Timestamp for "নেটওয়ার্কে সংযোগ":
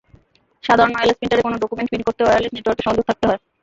2.55-3.03